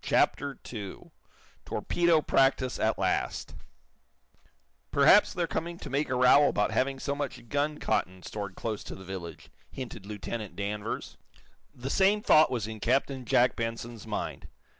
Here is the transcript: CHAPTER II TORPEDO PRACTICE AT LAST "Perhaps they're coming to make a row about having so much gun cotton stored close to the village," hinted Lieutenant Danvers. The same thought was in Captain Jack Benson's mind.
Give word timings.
CHAPTER 0.00 0.58
II 0.72 1.10
TORPEDO 1.66 2.22
PRACTICE 2.22 2.78
AT 2.78 2.98
LAST 2.98 3.54
"Perhaps 4.90 5.34
they're 5.34 5.46
coming 5.46 5.76
to 5.80 5.90
make 5.90 6.08
a 6.08 6.14
row 6.14 6.48
about 6.48 6.70
having 6.70 6.98
so 6.98 7.14
much 7.14 7.46
gun 7.50 7.76
cotton 7.78 8.22
stored 8.22 8.54
close 8.54 8.82
to 8.84 8.94
the 8.94 9.04
village," 9.04 9.50
hinted 9.70 10.06
Lieutenant 10.06 10.56
Danvers. 10.56 11.18
The 11.74 11.90
same 11.90 12.22
thought 12.22 12.50
was 12.50 12.66
in 12.66 12.80
Captain 12.80 13.26
Jack 13.26 13.54
Benson's 13.54 14.06
mind. 14.06 14.48